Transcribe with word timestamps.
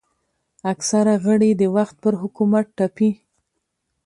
اکثره 0.71 1.13
غړي 1.25 1.51
د 1.55 1.63
وخت 1.75 1.95
پر 2.03 2.13
حکومت 2.21 2.65
تپي 2.77 3.09